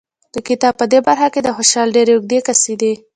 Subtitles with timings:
[0.33, 2.93] د کتاب په دې برخه کې د خوشحال ډېرې اوږې قصیدې